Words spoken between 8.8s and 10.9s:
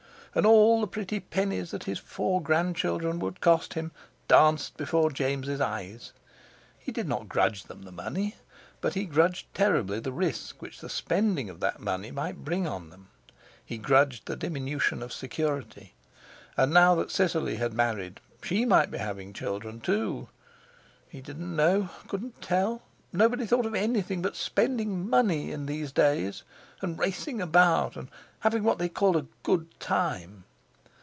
he grudged terribly the risk which the